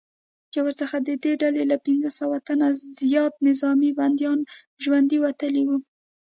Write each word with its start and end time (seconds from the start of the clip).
چې 0.51 0.59
ورڅخه 0.65 0.97
ددې 1.07 1.33
ډلې 1.41 1.63
له 1.71 1.77
پنځه 1.85 2.09
سوه 2.19 2.37
تنه 2.47 2.67
زیات 2.99 3.33
نظامي 3.47 3.91
بندیان 3.99 4.39
ژوندي 4.83 5.17
وتلي 5.21 5.63
وو 5.65 5.77